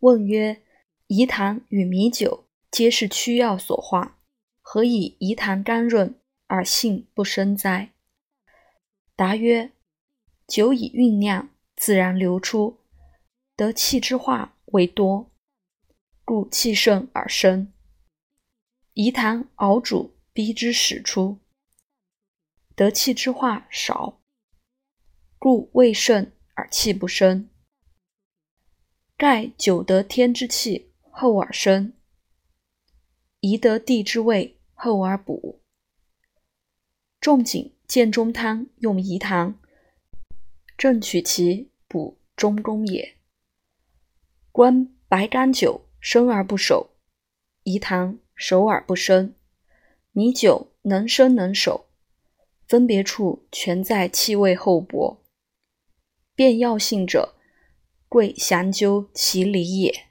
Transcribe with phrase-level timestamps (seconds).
[0.00, 0.62] 问曰：
[1.08, 4.18] 饴糖与米酒，皆是曲药所化，
[4.60, 7.94] 何以饴糖甘润而性不生哉？
[9.14, 9.72] 答曰：
[10.46, 12.80] 酒以酝酿，自然流出，
[13.56, 15.32] 得气之化为多，
[16.24, 17.72] 故气盛而生。
[18.94, 21.38] 饴糖熬煮，逼之始出，
[22.74, 24.20] 得气之化少，
[25.38, 27.48] 故味盛而气不生。
[29.18, 31.94] 盖酒得天之气后而生，
[33.40, 35.62] 宜得地之味后而补。
[37.18, 39.58] 仲景建中汤用饴糖，
[40.76, 43.16] 正取其补中功也。
[44.52, 46.90] 观白干酒生而不熟，
[47.64, 49.34] 饴糖熟而不生，
[50.12, 51.86] 米酒能生能熟，
[52.66, 55.22] 分别处全在气味厚薄。
[56.34, 57.35] 辨药性者。
[58.08, 60.06] 贵详究其理也。